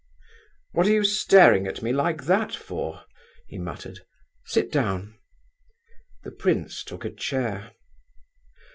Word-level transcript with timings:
"What 0.71 0.87
are 0.87 0.91
you 0.93 1.03
staring 1.03 1.67
at 1.67 1.83
me 1.83 1.93
like 1.93 2.23
that 2.23 2.55
for?" 2.55 3.03
he 3.45 3.59
muttered. 3.59 3.99
"Sit 4.45 4.71
down." 4.71 5.13
The 6.23 6.31
prince 6.31 6.83
took 6.83 7.05
a 7.05 7.11
chair. 7.11 7.73